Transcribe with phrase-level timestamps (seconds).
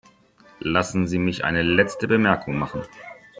[0.63, 2.81] Lassen Sie mich eine letzte Bemerkung machen!